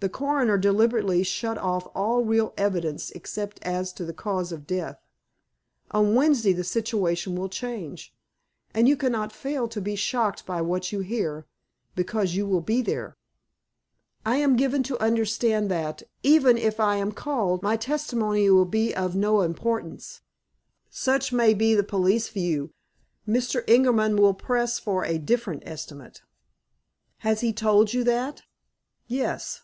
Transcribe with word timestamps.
The 0.00 0.10
coroner 0.10 0.58
deliberately 0.58 1.22
shut 1.22 1.56
off 1.56 1.88
all 1.94 2.22
real 2.26 2.52
evidence 2.58 3.10
except 3.12 3.58
as 3.62 3.90
to 3.94 4.04
the 4.04 4.12
cause 4.12 4.52
of 4.52 4.66
death. 4.66 5.00
On 5.92 6.14
Wednesday 6.14 6.52
the 6.52 6.62
situation 6.62 7.34
will 7.34 7.48
change, 7.48 8.12
and 8.74 8.86
you 8.86 8.98
cannot 8.98 9.32
fail 9.32 9.66
to 9.68 9.80
be 9.80 9.96
shocked 9.96 10.44
by 10.44 10.60
what 10.60 10.92
you 10.92 11.00
hear, 11.00 11.46
because 11.94 12.34
you 12.34 12.46
will 12.46 12.60
be 12.60 12.82
there." 12.82 13.16
"I 14.26 14.36
am 14.36 14.56
given 14.56 14.82
to 14.82 15.02
understand 15.02 15.70
that, 15.70 16.02
even 16.22 16.58
if 16.58 16.78
I 16.78 16.96
am 16.96 17.10
called, 17.10 17.62
my 17.62 17.78
testimony 17.78 18.50
will 18.50 18.66
be 18.66 18.94
of 18.94 19.16
no 19.16 19.40
importance." 19.40 20.20
"Such 20.90 21.32
may 21.32 21.54
be 21.54 21.74
the 21.74 21.82
police 21.82 22.28
view. 22.28 22.74
Mr. 23.26 23.66
Ingerman 23.66 24.18
will 24.18 24.34
press 24.34 24.78
for 24.78 25.04
a 25.04 25.12
very 25.12 25.18
different 25.20 25.62
estimate." 25.64 26.20
"Has 27.20 27.40
he 27.40 27.54
told 27.54 27.94
you 27.94 28.04
that?" 28.04 28.42
"Yes." 29.06 29.62